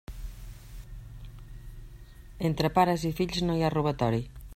Entre 2.49 2.71
pares 2.79 3.07
i 3.11 3.15
fills 3.21 3.45
no 3.51 3.59
hi 3.59 3.67
ha 3.69 3.73
robatori. 3.77 4.23